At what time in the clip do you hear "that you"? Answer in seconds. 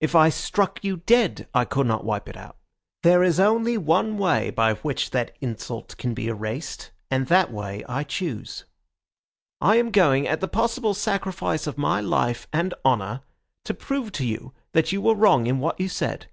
14.72-15.00